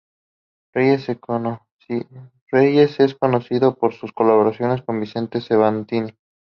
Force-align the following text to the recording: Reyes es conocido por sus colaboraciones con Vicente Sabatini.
Reyes 0.73 1.09
es 1.11 1.19
conocido 3.19 3.75
por 3.75 3.93
sus 3.93 4.11
colaboraciones 4.13 4.81
con 4.81 4.99
Vicente 4.99 5.41
Sabatini. 5.41 6.15